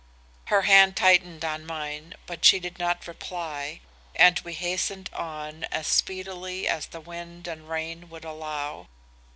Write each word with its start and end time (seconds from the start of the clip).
"Her 0.45 0.63
hand 0.63 0.95
tightened 0.95 1.45
on 1.45 1.63
mine, 1.63 2.15
but 2.25 2.43
she 2.43 2.59
did 2.59 2.79
not 2.79 3.05
reply, 3.07 3.81
and 4.15 4.39
we 4.39 4.53
hastened 4.53 5.11
on 5.13 5.65
as 5.65 5.85
speedily 5.85 6.67
as 6.67 6.87
the 6.87 6.99
wind 7.01 7.47
and 7.47 7.69
rain 7.69 8.09
would 8.09 8.25
allow. 8.25 8.87